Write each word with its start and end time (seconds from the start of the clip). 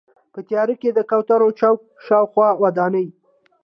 په 0.33 0.39
تیاره 0.47 0.75
کې 0.81 0.89
د 0.93 0.99
کوترو 1.11 1.47
چوک 1.59 1.79
شاوخوا 2.05 2.49
ودانۍ. 2.63 3.07